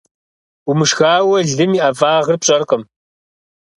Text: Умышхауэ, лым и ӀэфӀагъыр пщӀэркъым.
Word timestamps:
Умышхауэ, 0.69 1.37
лым 1.55 1.71
и 1.77 1.79
ӀэфӀагъыр 1.83 2.37
пщӀэркъым. 2.41 2.83